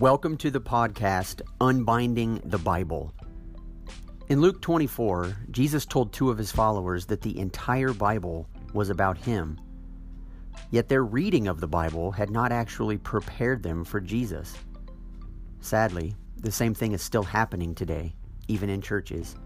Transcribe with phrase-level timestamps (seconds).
[0.00, 3.12] Welcome to the podcast Unbinding the Bible.
[4.30, 9.18] In Luke 24, Jesus told two of his followers that the entire Bible was about
[9.18, 9.60] him.
[10.70, 14.54] Yet their reading of the Bible had not actually prepared them for Jesus.
[15.60, 18.14] Sadly, the same thing is still happening today,
[18.48, 19.36] even in churches.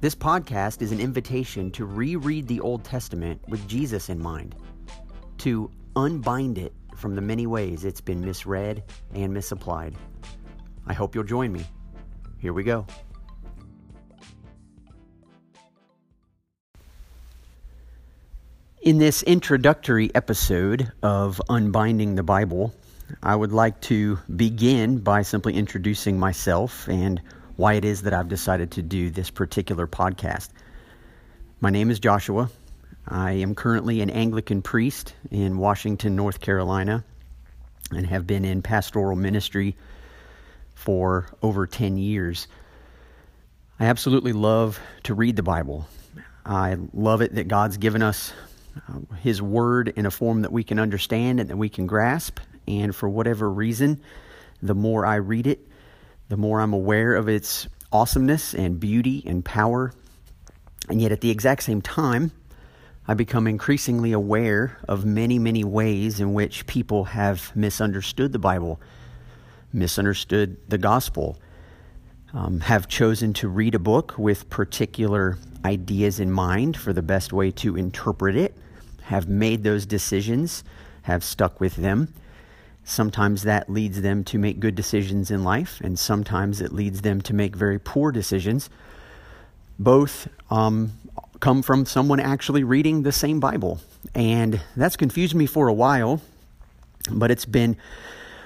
[0.00, 4.56] This podcast is an invitation to reread the Old Testament with Jesus in mind,
[5.38, 9.94] to unbind it from the many ways it's been misread and misapplied.
[10.86, 11.64] I hope you'll join me.
[12.38, 12.86] Here we go.
[18.82, 22.74] In this introductory episode of Unbinding the Bible,
[23.22, 27.20] I would like to begin by simply introducing myself and
[27.56, 30.48] why it is that I've decided to do this particular podcast.
[31.60, 32.48] My name is Joshua.
[33.10, 37.04] I am currently an Anglican priest in Washington, North Carolina,
[37.90, 39.76] and have been in pastoral ministry
[40.76, 42.46] for over 10 years.
[43.80, 45.88] I absolutely love to read the Bible.
[46.46, 48.32] I love it that God's given us
[48.88, 52.38] uh, His Word in a form that we can understand and that we can grasp.
[52.68, 54.00] And for whatever reason,
[54.62, 55.66] the more I read it,
[56.28, 59.92] the more I'm aware of its awesomeness and beauty and power.
[60.88, 62.30] And yet, at the exact same time,
[63.10, 68.80] I become increasingly aware of many, many ways in which people have misunderstood the Bible,
[69.72, 71.36] misunderstood the gospel,
[72.32, 77.32] um, have chosen to read a book with particular ideas in mind for the best
[77.32, 78.56] way to interpret it,
[79.02, 80.62] have made those decisions,
[81.02, 82.14] have stuck with them.
[82.84, 87.20] Sometimes that leads them to make good decisions in life, and sometimes it leads them
[87.22, 88.70] to make very poor decisions.
[89.80, 90.92] Both um,
[91.40, 93.80] come from someone actually reading the same Bible.
[94.14, 96.20] And that's confused me for a while,
[97.10, 97.76] but it's been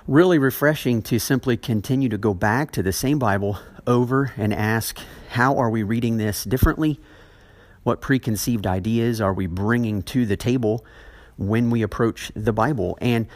[0.06, 4.98] really refreshing to simply continue to go back to the same Bible over and ask,
[5.30, 7.00] how are we reading this differently?
[7.82, 10.84] What preconceived ideas are we bringing to the table
[11.36, 12.96] when we approach the Bible?
[13.00, 13.26] And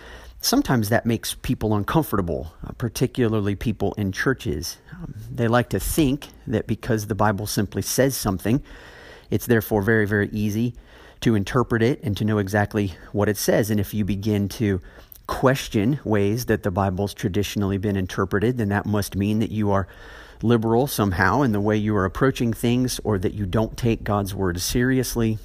[0.41, 4.79] sometimes that makes people uncomfortable, uh, particularly people in churches.
[4.93, 8.63] Um, they like to think that because the Bible simply says something,
[9.31, 10.75] it's therefore very, very easy
[11.21, 13.71] to interpret it and to know exactly what it says.
[13.71, 14.81] And if you begin to
[15.27, 19.88] question ways that the Bible's traditionally been interpreted, then that must mean that you are
[20.43, 24.34] liberal somehow in the way you are approaching things or that you don't take God's
[24.34, 25.38] word seriously.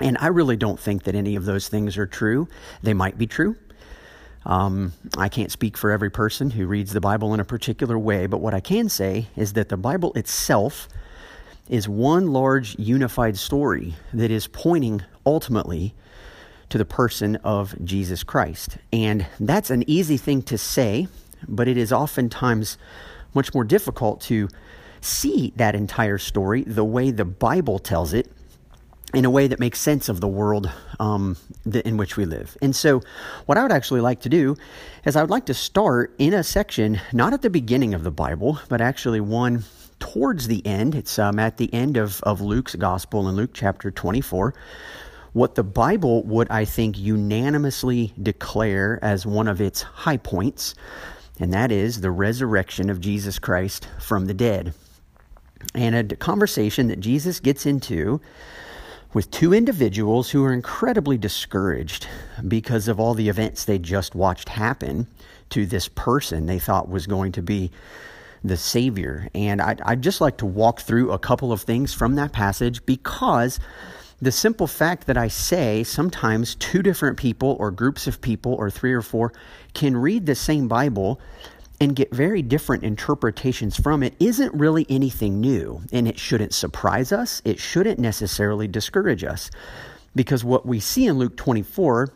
[0.00, 2.48] And I really don't think that any of those things are true.
[2.82, 3.56] They might be true.
[4.44, 8.26] Um, I can't speak for every person who reads the Bible in a particular way,
[8.26, 10.88] but what I can say is that the Bible itself
[11.68, 15.94] is one large unified story that is pointing ultimately
[16.68, 18.78] to the person of Jesus Christ.
[18.92, 21.08] And that's an easy thing to say,
[21.46, 22.78] but it is oftentimes
[23.34, 24.48] much more difficult to
[25.00, 28.30] see that entire story the way the Bible tells it
[29.14, 31.36] in a way that makes sense of the world um,
[31.84, 32.56] in which we live.
[32.60, 33.02] And so,
[33.46, 34.56] what I would actually like to do
[35.04, 38.10] is I would like to start in a section, not at the beginning of the
[38.10, 39.64] Bible, but actually one
[39.98, 43.90] towards the end, it's um, at the end of, of Luke's gospel in Luke chapter
[43.90, 44.54] 24,
[45.32, 50.74] what the Bible would, I think, unanimously declare as one of its high points,
[51.38, 54.72] and that is the resurrection of Jesus Christ from the dead.
[55.74, 58.20] And a conversation that Jesus gets into
[59.12, 62.06] with two individuals who are incredibly discouraged
[62.46, 65.06] because of all the events they just watched happen
[65.50, 67.70] to this person they thought was going to be
[68.46, 69.28] the Savior.
[69.34, 72.84] And I'd, I'd just like to walk through a couple of things from that passage
[72.86, 73.58] because
[74.20, 78.70] the simple fact that I say sometimes two different people or groups of people or
[78.70, 79.32] three or four
[79.74, 81.20] can read the same Bible
[81.80, 85.82] and get very different interpretations from it isn't really anything new.
[85.92, 87.42] And it shouldn't surprise us.
[87.44, 89.50] It shouldn't necessarily discourage us.
[90.14, 92.10] Because what we see in Luke 24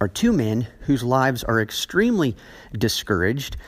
[0.00, 2.34] are two men whose lives are extremely
[2.72, 3.58] discouraged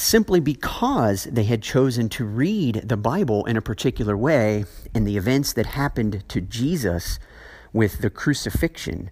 [0.00, 4.64] simply because they had chosen to read the Bible in a particular way
[4.94, 7.18] and the events that happened to Jesus
[7.72, 9.10] with the crucifixion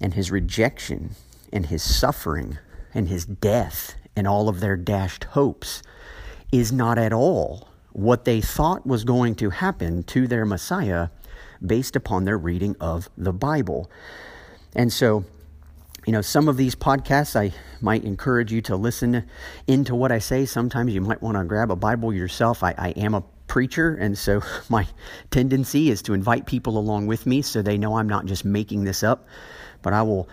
[0.00, 1.10] and his rejection
[1.52, 2.58] and his suffering
[2.92, 5.82] and his death and all of their dashed hopes
[6.52, 11.08] is not at all what they thought was going to happen to their Messiah
[11.64, 13.90] based upon their reading of the Bible.
[14.74, 15.24] And so
[16.06, 19.28] you know, some of these podcasts I might encourage you to listen
[19.66, 20.46] into what I say.
[20.46, 22.62] Sometimes you might want to grab a Bible yourself.
[22.62, 24.86] I, I am a preacher, and so my
[25.32, 28.84] tendency is to invite people along with me so they know I'm not just making
[28.84, 29.26] this up,
[29.82, 30.28] but I will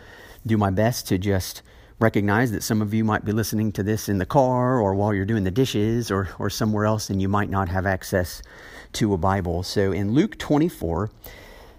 [0.45, 1.63] do my best to just
[1.99, 5.11] recognize that some of you might be listening to this in the car or while
[5.11, 8.43] you're doing the dishes or, or somewhere else and you might not have access
[8.91, 9.63] to a Bible.
[9.63, 11.09] So in Luke 24,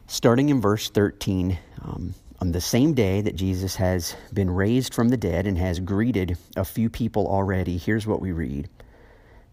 [0.08, 5.08] starting in verse 13, um, on the same day that Jesus has been raised from
[5.08, 8.68] the dead and has greeted a few people already, here's what we read.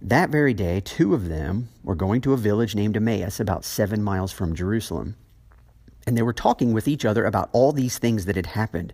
[0.01, 4.03] That very day, two of them were going to a village named Emmaus, about seven
[4.03, 5.15] miles from Jerusalem.
[6.07, 8.93] And they were talking with each other about all these things that had happened.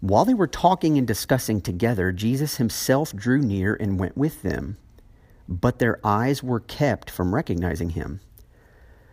[0.00, 4.76] While they were talking and discussing together, Jesus himself drew near and went with them.
[5.48, 8.20] But their eyes were kept from recognizing him.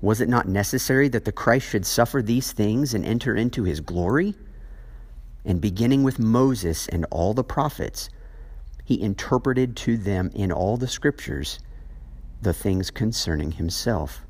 [0.00, 3.80] Was it not necessary that the Christ should suffer these things and enter into his
[3.80, 4.34] glory?
[5.44, 8.10] And beginning with Moses and all the prophets,
[8.84, 11.58] he interpreted to them in all the scriptures
[12.40, 14.22] the things concerning himself.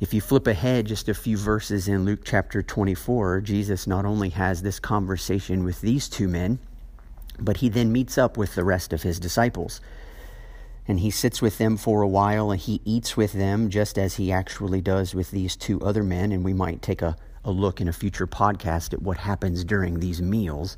[0.00, 4.30] If you flip ahead just a few verses in Luke chapter 24, Jesus not only
[4.30, 6.58] has this conversation with these two men,
[7.38, 9.80] but he then meets up with the rest of his disciples.
[10.90, 14.16] And he sits with them for a while and he eats with them just as
[14.16, 16.32] he actually does with these two other men.
[16.32, 20.00] And we might take a, a look in a future podcast at what happens during
[20.00, 20.76] these meals.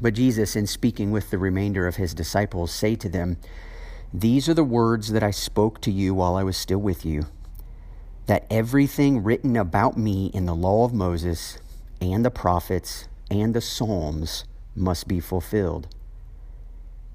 [0.00, 3.38] But Jesus, in speaking with the remainder of his disciples, say to them,
[4.14, 7.26] These are the words that I spoke to you while I was still with you
[8.26, 11.58] that everything written about me in the law of Moses
[12.00, 14.44] and the prophets and the Psalms
[14.76, 15.88] must be fulfilled.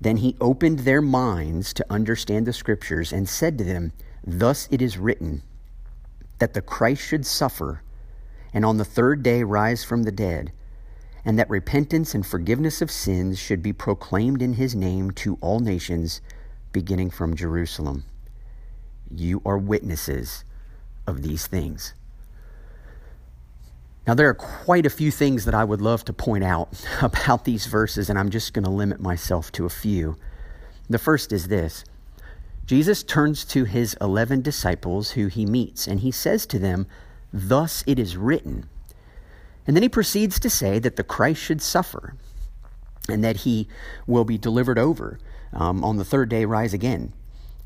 [0.02, 3.94] Then he opened their minds to understand the scriptures and said to them,
[4.26, 5.44] Thus it is written,
[6.40, 7.84] that the Christ should suffer
[8.54, 10.52] and on the third day rise from the dead,
[11.24, 15.60] and that repentance and forgiveness of sins should be proclaimed in his name to all
[15.60, 16.22] nations,
[16.72, 18.04] beginning from Jerusalem.
[19.10, 20.44] You are witnesses
[21.06, 21.94] of these things.
[24.08, 26.70] Now, there are quite a few things that I would love to point out
[27.02, 30.18] about these verses, and I'm just going to limit myself to a few.
[30.90, 31.86] The first is this
[32.66, 36.88] Jesus turns to his 11 disciples who he meets, and he says to them,
[37.32, 38.68] Thus it is written.
[39.68, 42.16] And then he proceeds to say that the Christ should suffer
[43.08, 43.68] and that he
[44.08, 45.20] will be delivered over
[45.54, 47.14] um, on the third day, rise again.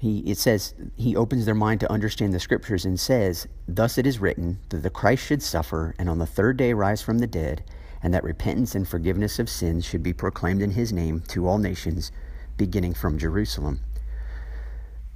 [0.06, 4.06] He, it says he opens their mind to understand the scriptures and says, Thus it
[4.06, 7.26] is written that the Christ should suffer and on the third day rise from the
[7.26, 7.64] dead,
[8.04, 11.58] and that repentance and forgiveness of sins should be proclaimed in his name to all
[11.58, 12.12] nations,
[12.56, 13.80] beginning from Jerusalem.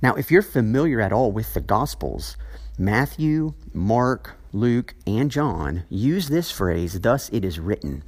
[0.01, 2.35] Now, if you're familiar at all with the Gospels,
[2.75, 8.03] Matthew, Mark, Luke, and John use this phrase, Thus it is written.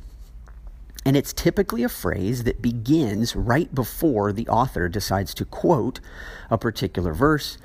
[1.06, 6.00] And it's typically a phrase that begins right before the author decides to quote
[6.50, 7.58] a particular verse,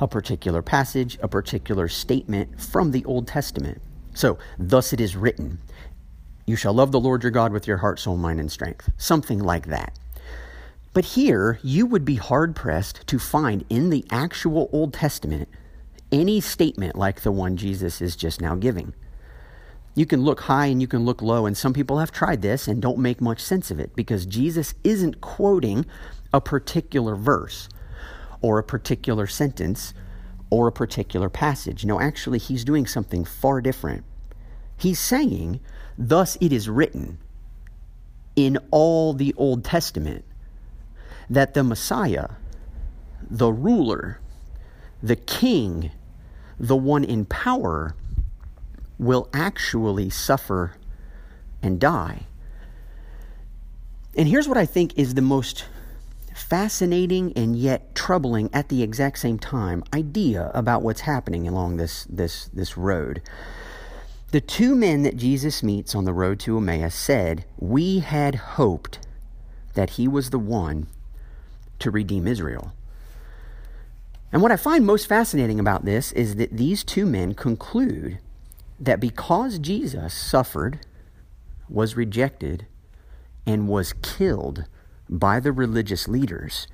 [0.00, 3.80] a particular passage, a particular statement from the Old Testament.
[4.14, 5.58] So, thus it is written,
[6.44, 8.90] You shall love the Lord your God with your heart, soul, mind, and strength.
[8.98, 9.98] Something like that.
[10.92, 15.48] But here, you would be hard pressed to find in the actual Old Testament
[16.10, 18.92] any statement like the one Jesus is just now giving.
[19.94, 22.66] You can look high and you can look low, and some people have tried this
[22.66, 25.84] and don't make much sense of it because Jesus isn't quoting
[26.32, 27.68] a particular verse
[28.40, 29.92] or a particular sentence
[30.50, 31.84] or a particular passage.
[31.84, 34.04] No, actually, he's doing something far different.
[34.76, 35.60] He's saying,
[35.98, 37.18] Thus it is written
[38.34, 40.24] in all the Old Testament
[41.28, 42.28] that the Messiah,
[43.22, 44.20] the ruler,
[45.02, 45.90] the king,
[46.58, 47.94] the one in power,
[49.02, 50.72] will actually suffer
[51.62, 52.26] and die.
[54.16, 55.64] And here's what I think is the most
[56.34, 62.04] fascinating and yet troubling at the exact same time idea about what's happening along this
[62.04, 63.22] this this road.
[64.30, 68.98] The two men that Jesus meets on the road to Emmaus said, "We had hoped
[69.74, 70.86] that he was the one
[71.80, 72.72] to redeem Israel."
[74.32, 78.18] And what I find most fascinating about this is that these two men conclude
[78.82, 80.80] that because Jesus suffered,
[81.68, 82.66] was rejected,
[83.46, 84.64] and was killed
[85.08, 86.66] by the religious leaders,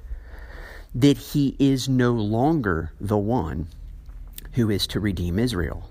[0.94, 3.68] that he is no longer the one
[4.52, 5.90] who is to redeem Israel.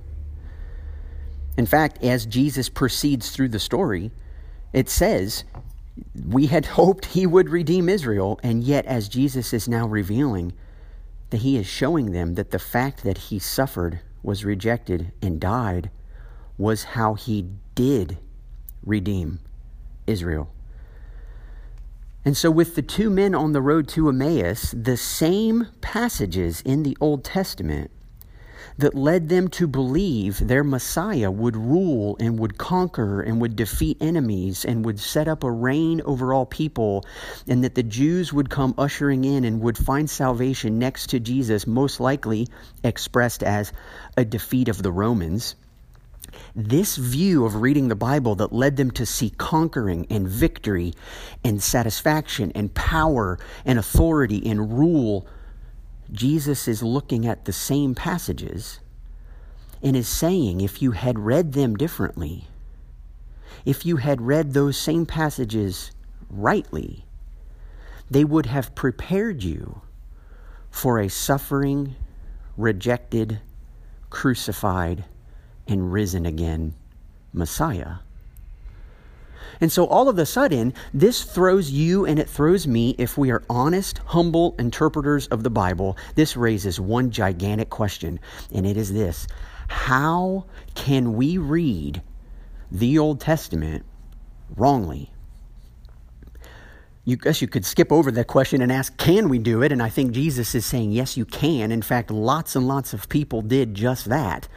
[1.56, 4.10] In fact, as Jesus proceeds through the story,
[4.74, 5.44] it says,
[6.26, 10.54] We had hoped he would redeem Israel, and yet, as Jesus is now revealing,
[11.30, 15.92] that he is showing them that the fact that he suffered, was rejected, and died
[16.58, 18.18] was how he did
[18.84, 19.40] redeem
[20.08, 20.50] Israel.
[22.26, 26.84] And so, with the two men on the road to Emmaus, the same passages in
[26.84, 27.92] the Old Testament
[28.78, 33.98] that led them to believe their Messiah would rule and would conquer and would defeat
[34.02, 37.06] enemies and would set up a reign over all people,
[37.48, 41.66] and that the Jews would come ushering in and would find salvation next to Jesus,
[41.66, 42.48] most likely
[42.84, 43.72] expressed as
[44.18, 45.56] a defeat of the Romans
[46.56, 50.94] this view of reading the Bible that led them to see conquering and victory
[51.44, 55.28] and satisfaction and power and authority and rule,
[56.12, 58.80] Jesus is looking at the same passages
[59.82, 62.48] and is saying if you had read them differently,
[63.66, 65.92] if you had read those same passages
[66.30, 67.06] rightly,
[68.10, 69.82] they would have prepared you
[70.70, 71.96] for a suffering,
[72.56, 73.40] rejected,
[74.10, 75.06] crucified,
[75.68, 76.74] and risen again
[77.34, 77.98] Messiah.
[79.60, 83.32] And so all of a sudden, this throws you and it throws me, if we
[83.32, 88.20] are honest, humble interpreters of the Bible, this raises one gigantic question,
[88.54, 89.28] and it is this
[89.68, 90.46] How
[90.76, 92.02] can we read
[92.72, 93.86] the Old Testament
[94.56, 95.12] wrongly?
[97.04, 99.72] You guess you could skip over that question and ask, Can we do it?
[99.72, 101.72] And I think Jesus is saying, Yes, you can.
[101.72, 104.48] In fact, lots and lots of people did just that.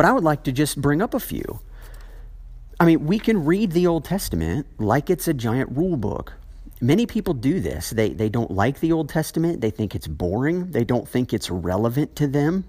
[0.00, 1.60] But I would like to just bring up a few.
[2.80, 6.32] I mean, we can read the Old Testament like it's a giant rule book.
[6.80, 7.90] Many people do this.
[7.90, 9.60] They, they don't like the Old Testament.
[9.60, 10.70] They think it's boring.
[10.70, 12.64] They don't think it's relevant to them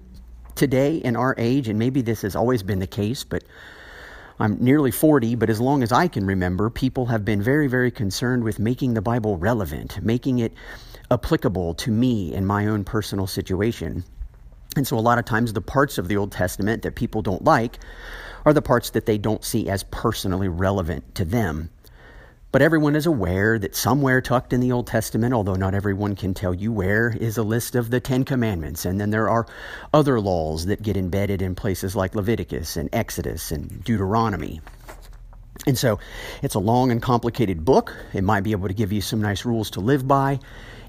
[0.56, 1.68] today in our age.
[1.68, 3.44] And maybe this has always been the case, but
[4.38, 7.90] I'm nearly 40, but as long as I can remember, people have been very, very
[7.90, 10.52] concerned with making the Bible relevant, making it
[11.10, 14.04] applicable to me in my own personal situation.
[14.76, 17.44] And so, a lot of times, the parts of the Old Testament that people don't
[17.44, 17.78] like
[18.44, 21.70] are the parts that they don't see as personally relevant to them.
[22.52, 26.34] But everyone is aware that somewhere tucked in the Old Testament, although not everyone can
[26.34, 28.84] tell you where, is a list of the Ten Commandments.
[28.84, 29.46] And then there are
[29.94, 34.60] other laws that get embedded in places like Leviticus and Exodus and Deuteronomy.
[35.66, 36.00] And so
[36.42, 37.94] it's a long and complicated book.
[38.12, 40.40] It might be able to give you some nice rules to live by.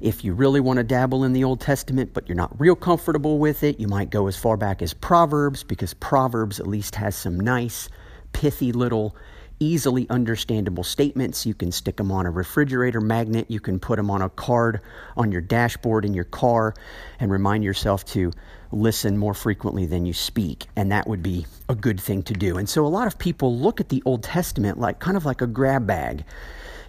[0.01, 3.37] If you really want to dabble in the Old Testament, but you're not real comfortable
[3.37, 7.15] with it, you might go as far back as Proverbs, because Proverbs at least has
[7.15, 7.87] some nice,
[8.33, 9.15] pithy little
[9.59, 11.45] easily understandable statements.
[11.45, 13.45] You can stick them on a refrigerator magnet.
[13.49, 14.81] You can put them on a card
[15.15, 16.73] on your dashboard in your car
[17.19, 18.31] and remind yourself to
[18.73, 20.67] listen more frequently than you speak.
[20.75, 22.57] And that would be a good thing to do.
[22.57, 25.41] And so a lot of people look at the Old Testament like kind of like
[25.41, 26.25] a grab bag.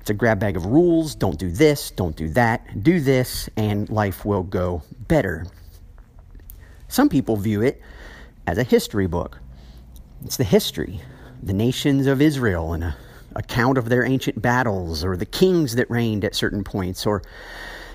[0.01, 1.15] It's a grab bag of rules.
[1.15, 5.47] Don't do this, don't do that, do this, and life will go better.
[6.89, 7.81] Some people view it
[8.47, 9.39] as a history book.
[10.25, 11.01] It's the history
[11.43, 12.97] the nations of Israel and a
[13.37, 17.23] account of their ancient battles or the kings that reigned at certain points or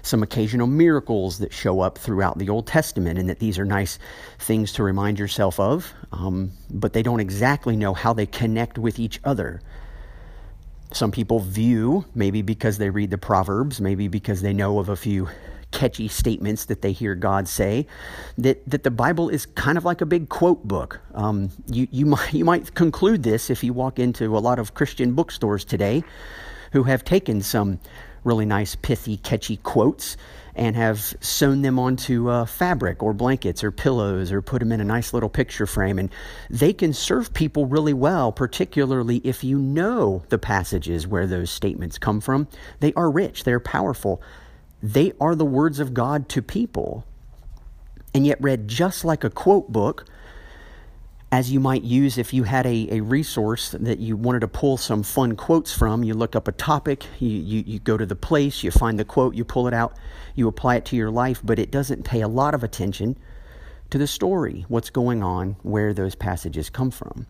[0.01, 4.00] some occasional miracles that show up throughout the Old Testament, and that these are nice
[4.39, 9.00] things to remind yourself of, um, but they don't exactly know how they connect with
[9.00, 9.62] each other.
[10.91, 14.96] Some people view, maybe because they read the Proverbs, maybe because they know of a
[14.96, 15.29] few
[15.72, 17.86] catchy statements that they hear God say,
[18.38, 21.00] that, that the Bible is kind of like a big quote book.
[21.13, 24.74] Um, you, you, might, you might conclude this if you walk into a lot of
[24.74, 26.03] Christian bookstores today
[26.72, 27.79] who have taken some
[28.29, 30.15] really nice, pithy, catchy quotes
[30.53, 34.79] and have sewn them onto uh, fabric or blankets or pillows or put them in
[34.79, 35.98] a nice little picture frame.
[35.98, 36.12] And
[36.50, 41.98] they can serve people really well, particularly if you know the passages where those statements
[41.98, 42.48] come from.
[42.81, 44.21] They are rich, they're powerful.
[44.83, 47.05] They are the words of God to people.
[48.13, 50.05] And yet, read just like a quote book,
[51.31, 54.77] as you might use if you had a, a resource that you wanted to pull
[54.77, 56.03] some fun quotes from.
[56.03, 59.05] You look up a topic, you, you, you go to the place, you find the
[59.05, 59.95] quote, you pull it out,
[60.33, 63.15] you apply it to your life, but it doesn't pay a lot of attention
[63.91, 67.27] to the story, what's going on, where those passages come from.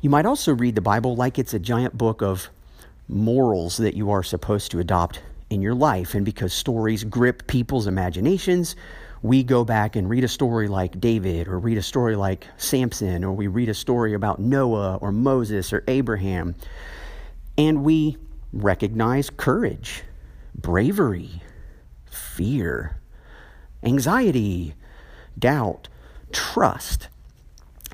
[0.00, 2.48] You might also read the Bible like it's a giant book of
[3.08, 6.14] morals that you are supposed to adopt in your life.
[6.14, 8.76] And because stories grip people's imaginations,
[9.24, 13.24] we go back and read a story like David or read a story like Samson
[13.24, 16.54] or we read a story about Noah or Moses or Abraham.
[17.56, 18.18] And we
[18.52, 20.02] recognize courage,
[20.54, 21.40] bravery,
[22.04, 23.00] fear,
[23.82, 24.74] anxiety,
[25.38, 25.88] doubt,
[26.30, 27.08] trust,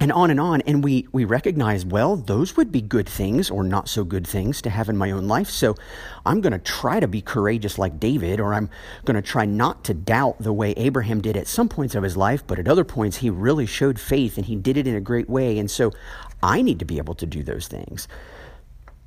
[0.00, 0.62] and on and on.
[0.62, 4.62] And we, we recognize, well, those would be good things or not so good things
[4.62, 5.50] to have in my own life.
[5.50, 5.76] So
[6.24, 8.70] I'm going to try to be courageous like David, or I'm
[9.04, 12.16] going to try not to doubt the way Abraham did at some points of his
[12.16, 15.00] life, but at other points he really showed faith and he did it in a
[15.00, 15.58] great way.
[15.58, 15.92] And so
[16.42, 18.08] I need to be able to do those things.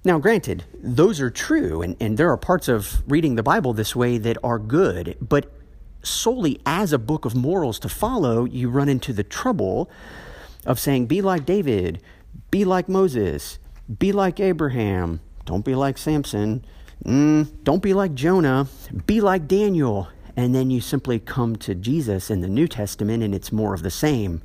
[0.05, 3.95] Now, granted, those are true, and, and there are parts of reading the Bible this
[3.95, 5.49] way that are good, but
[6.03, 9.89] solely as a book of morals to follow, you run into the trouble
[10.65, 12.01] of saying, be like David,
[12.51, 13.59] be like Moses,
[13.99, 16.65] be like Abraham, don't be like Samson,
[17.03, 18.67] mm, don't be like Jonah,
[19.05, 20.07] be like Daniel.
[20.35, 23.83] And then you simply come to Jesus in the New Testament and it's more of
[23.83, 24.41] the same.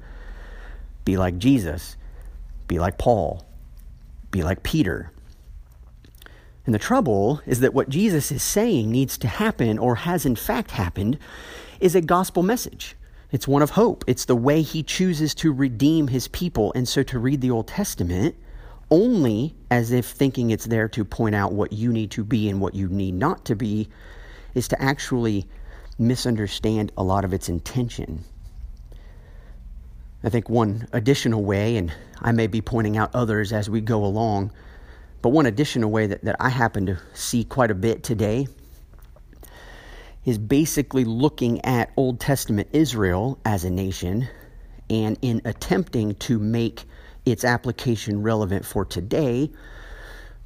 [1.04, 1.96] Be like Jesus,
[2.66, 3.46] be like Paul,
[4.30, 5.10] be like Peter.
[6.66, 10.36] And the trouble is that what Jesus is saying needs to happen, or has in
[10.36, 11.18] fact happened,
[11.80, 12.94] is a gospel message.
[13.30, 14.04] It's one of hope.
[14.06, 16.72] It's the way he chooses to redeem his people.
[16.74, 18.36] And so to read the Old Testament
[18.90, 22.60] only as if thinking it's there to point out what you need to be and
[22.60, 23.88] what you need not to be
[24.54, 25.46] is to actually
[25.98, 28.24] misunderstand a lot of its intention.
[30.24, 34.04] I think one additional way, and I may be pointing out others as we go
[34.04, 34.52] along,
[35.20, 38.46] but one additional way that, that I happen to see quite a bit today
[40.24, 44.28] is basically looking at Old Testament Israel as a nation
[44.90, 46.84] and in attempting to make
[47.24, 49.50] its application relevant for today,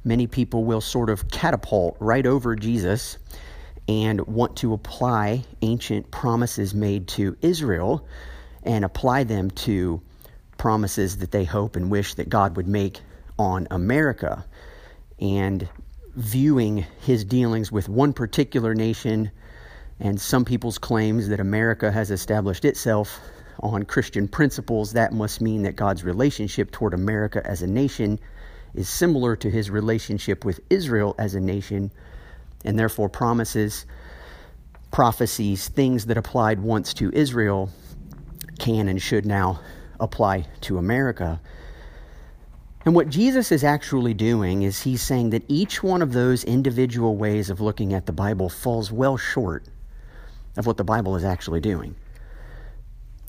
[0.03, 3.17] many people will sort of catapult right over Jesus
[3.87, 8.05] and want to apply ancient promises made to Israel
[8.63, 10.01] and apply them to
[10.57, 13.01] promises that they hope and wish that God would make
[13.37, 14.45] on America.
[15.19, 15.67] And
[16.15, 19.31] viewing his dealings with one particular nation
[20.03, 23.21] and some people's claims that America has established itself
[23.61, 28.19] on Christian principles, that must mean that God's relationship toward America as a nation
[28.73, 31.89] is similar to his relationship with Israel as a nation,
[32.65, 33.85] and therefore promises,
[34.91, 37.69] prophecies, things that applied once to Israel
[38.59, 39.61] can and should now
[40.01, 41.39] apply to America.
[42.83, 47.15] And what Jesus is actually doing is he's saying that each one of those individual
[47.15, 49.63] ways of looking at the Bible falls well short
[50.57, 51.95] of what the Bible is actually doing.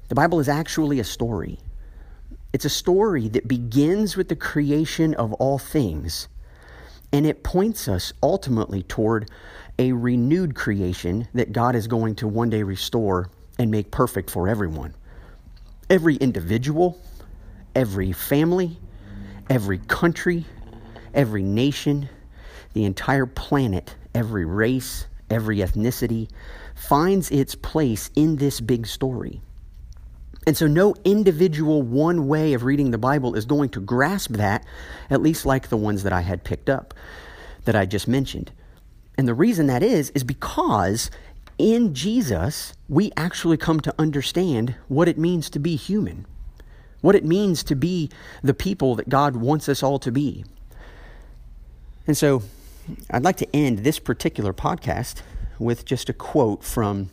[0.08, 1.58] The Bible is actually a story.
[2.52, 6.28] It's a story that begins with the creation of all things,
[7.12, 9.30] and it points us ultimately toward
[9.78, 14.48] a renewed creation that God is going to one day restore and make perfect for
[14.48, 14.94] everyone.
[15.90, 17.00] Every individual,
[17.74, 18.78] every family,
[19.50, 20.44] every country,
[21.12, 22.08] every nation,
[22.72, 26.28] the entire planet, every race, every ethnicity,
[26.74, 29.40] finds its place in this big story.
[30.46, 34.64] And so, no individual one way of reading the Bible is going to grasp that,
[35.08, 36.92] at least like the ones that I had picked up
[37.64, 38.52] that I just mentioned.
[39.16, 41.10] And the reason that is, is because
[41.56, 46.26] in Jesus, we actually come to understand what it means to be human,
[47.00, 48.10] what it means to be
[48.42, 50.44] the people that God wants us all to be.
[52.06, 52.42] And so,
[53.10, 55.22] I'd like to end this particular podcast
[55.58, 57.10] with just a quote from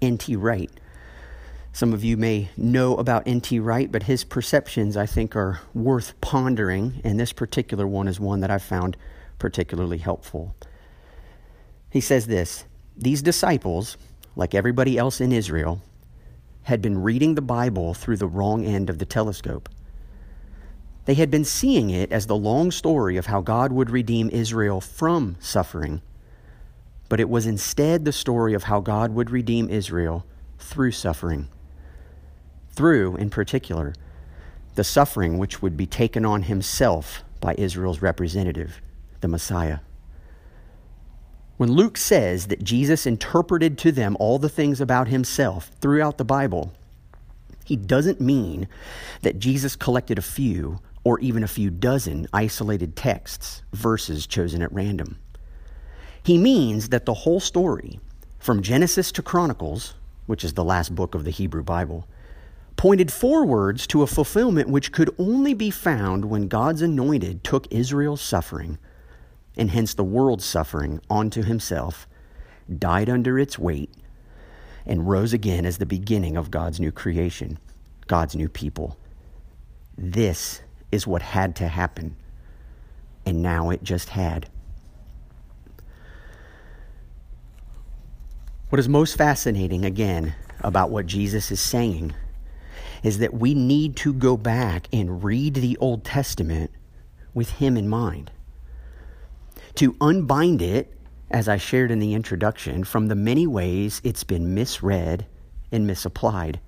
[0.00, 0.36] N.T.
[0.36, 0.70] Wright.
[1.72, 3.60] Some of you may know about N.T.
[3.60, 8.40] Wright, but his perceptions, I think, are worth pondering, and this particular one is one
[8.40, 8.96] that I found
[9.38, 10.54] particularly helpful.
[11.90, 12.64] He says this
[12.96, 13.96] These disciples,
[14.34, 15.80] like everybody else in Israel,
[16.64, 19.68] had been reading the Bible through the wrong end of the telescope.
[21.04, 24.80] They had been seeing it as the long story of how God would redeem Israel
[24.80, 26.02] from suffering
[27.08, 30.26] but it was instead the story of how God would redeem Israel
[30.58, 31.48] through suffering.
[32.70, 33.94] Through, in particular,
[34.74, 38.80] the suffering which would be taken on himself by Israel's representative,
[39.20, 39.80] the Messiah.
[41.56, 46.24] When Luke says that Jesus interpreted to them all the things about himself throughout the
[46.24, 46.72] Bible,
[47.64, 48.68] He doesn't mean
[49.22, 54.72] that Jesus collected a few or even a few dozen isolated texts, verses chosen at
[54.72, 55.18] random.
[56.22, 58.00] He means that the whole story,
[58.38, 59.94] from Genesis to Chronicles,
[60.26, 62.06] which is the last book of the Hebrew Bible,
[62.76, 68.20] pointed forwards to a fulfillment which could only be found when God's anointed took Israel's
[68.20, 68.78] suffering,
[69.56, 72.06] and hence the world's suffering, onto himself,
[72.78, 73.90] died under its weight,
[74.86, 77.58] and rose again as the beginning of God's new creation,
[78.06, 78.96] God's new people.
[79.96, 82.16] This is what had to happen,
[83.26, 84.48] and now it just had.
[88.68, 92.14] What is most fascinating, again, about what Jesus is saying
[93.02, 96.70] is that we need to go back and read the Old Testament
[97.32, 98.30] with Him in mind.
[99.76, 100.94] To unbind it,
[101.30, 105.24] as I shared in the introduction, from the many ways it's been misread
[105.72, 106.60] and misapplied.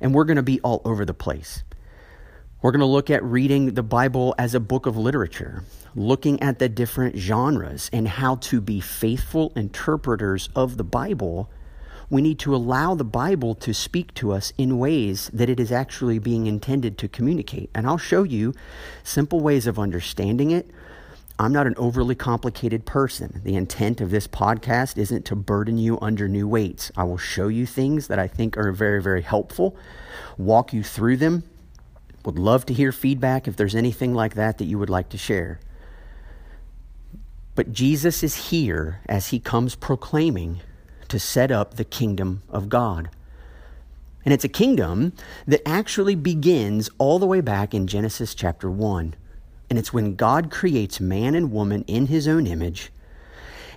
[0.00, 1.62] And we're going to be all over the place.
[2.62, 5.64] We're going to look at reading the Bible as a book of literature,
[5.96, 11.50] looking at the different genres and how to be faithful interpreters of the Bible.
[12.08, 15.72] We need to allow the Bible to speak to us in ways that it is
[15.72, 17.68] actually being intended to communicate.
[17.74, 18.54] And I'll show you
[19.02, 20.70] simple ways of understanding it.
[21.40, 23.40] I'm not an overly complicated person.
[23.42, 26.92] The intent of this podcast isn't to burden you under new weights.
[26.96, 29.76] I will show you things that I think are very, very helpful,
[30.38, 31.42] walk you through them,
[32.24, 35.18] would love to hear feedback if there's anything like that that you would like to
[35.18, 35.60] share.
[37.54, 40.60] But Jesus is here as he comes proclaiming
[41.08, 43.10] to set up the kingdom of God.
[44.24, 45.12] And it's a kingdom
[45.46, 49.14] that actually begins all the way back in Genesis chapter 1.
[49.68, 52.90] And it's when God creates man and woman in his own image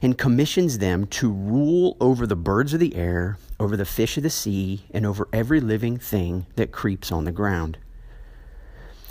[0.01, 4.23] and commissions them to rule over the birds of the air, over the fish of
[4.23, 7.77] the sea, and over every living thing that creeps on the ground.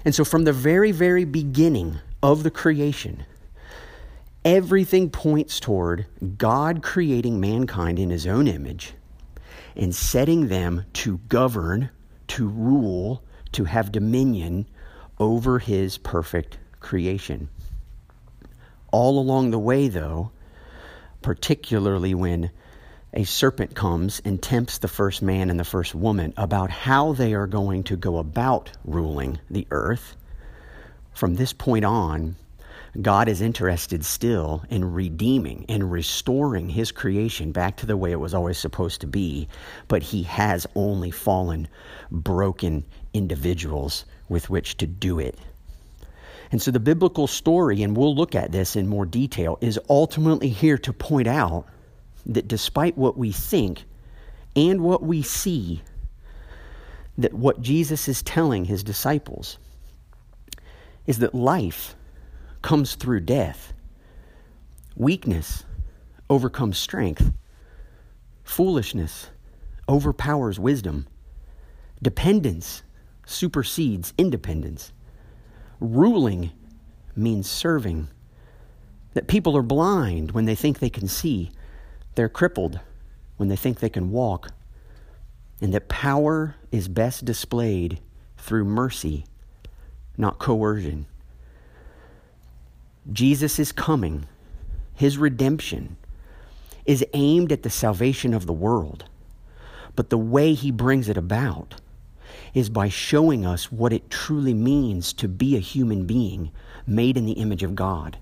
[0.05, 3.25] And so, from the very, very beginning of the creation,
[4.45, 8.93] everything points toward God creating mankind in his own image
[9.75, 11.91] and setting them to govern,
[12.29, 14.67] to rule, to have dominion
[15.19, 17.49] over his perfect creation.
[18.93, 20.31] All along the way, though,
[21.23, 22.51] particularly when
[23.15, 27.33] a serpent comes and tempts the first man and the first woman about how they
[27.33, 30.17] are going to go about ruling the earth.
[31.13, 32.35] From this point on,
[33.01, 38.21] God is interested still in redeeming and restoring his creation back to the way it
[38.21, 39.49] was always supposed to be,
[39.89, 41.69] but he has only fallen,
[42.11, 45.39] broken individuals with which to do it.
[46.51, 50.49] And so the biblical story, and we'll look at this in more detail, is ultimately
[50.49, 51.67] here to point out
[52.27, 53.85] that despite what we think
[54.57, 55.83] and what we see,
[57.19, 59.59] that what Jesus is telling his disciples
[61.07, 61.95] is that life
[62.63, 63.73] comes through death.
[64.97, 65.65] Weakness
[66.31, 67.33] overcomes strength.
[68.43, 69.31] Foolishness
[69.89, 71.07] overpowers wisdom.
[72.03, 72.83] Dependence
[73.27, 74.93] supersedes independence.
[75.81, 76.51] Ruling
[77.15, 78.09] means serving.
[79.13, 81.51] That people are blind when they think they can see
[82.15, 82.81] they're crippled
[83.37, 84.51] when they think they can walk,
[85.61, 88.01] and that power is best displayed
[88.39, 89.25] through mercy,
[90.17, 91.07] not coercion.
[93.13, 94.27] Jesus is coming.
[94.95, 95.97] His redemption
[96.87, 99.05] is aimed at the salvation of the world.
[99.97, 101.77] But the way he brings it about
[102.53, 106.51] is by showing us what it truly means to be a human being
[106.87, 108.19] made in the image of God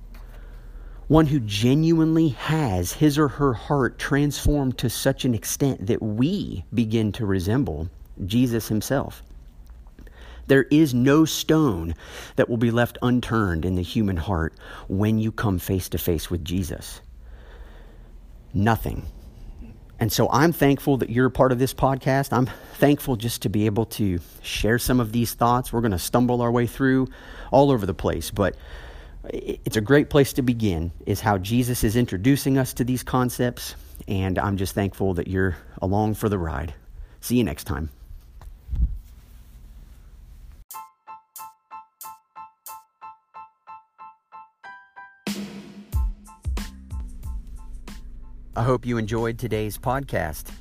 [1.13, 6.65] one who genuinely has his or her heart transformed to such an extent that we
[6.73, 7.87] begin to resemble
[8.25, 9.23] Jesus himself.
[10.47, 11.95] There is no stone
[12.37, 14.55] that will be left unturned in the human heart
[14.89, 17.03] when you come face to face with Jesus.
[18.55, 19.05] Nothing.
[20.01, 22.33] And so I'm thankful that you're a part of this podcast.
[22.33, 25.75] I'm thankful just to be able to share some of these thoughts.
[25.75, 27.09] We're going to stumble our way through
[27.51, 28.57] all over the place, but
[29.29, 33.75] it's a great place to begin is how jesus is introducing us to these concepts
[34.09, 36.73] and i'm just thankful that you're along for the ride.
[37.21, 37.91] See you next time.
[48.55, 50.53] I hope you enjoyed today's podcast.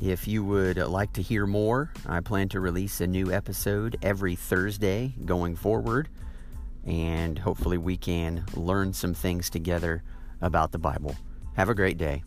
[0.00, 4.34] If you would like to hear more, I plan to release a new episode every
[4.34, 6.08] Thursday going forward
[6.88, 10.02] and hopefully we can learn some things together
[10.40, 11.14] about the Bible.
[11.54, 12.24] Have a great day.